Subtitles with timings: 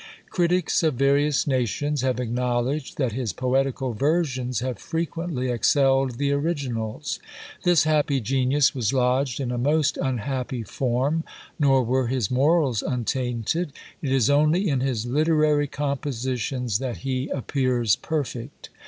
[0.31, 7.19] Critics of various nations have acknowledged that his poetical versions have frequently excelled the originals.
[7.61, 11.23] This happy genius was lodged in a most unhappy form;
[11.59, 17.95] nor were his morals untainted: it is only in his literary compositions that he appears
[17.95, 18.69] perfect.